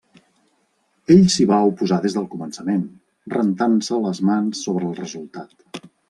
Ell 1.15 1.25
s'hi 1.33 1.43
va 1.49 1.59
oposar 1.71 1.99
des 2.05 2.15
del 2.17 2.25
començament, 2.31 2.81
rentant-se 3.33 3.99
les 4.07 4.23
mans 4.31 4.63
sobre 4.69 4.89
el 4.93 4.97
resultat. 5.01 5.85